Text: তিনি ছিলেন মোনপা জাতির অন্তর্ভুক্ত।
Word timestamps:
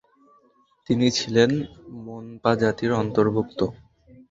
তিনি 0.89 1.07
ছিলেন 1.17 1.51
মোনপা 2.03 2.51
জাতির 2.61 2.91
অন্তর্ভুক্ত। 3.01 3.59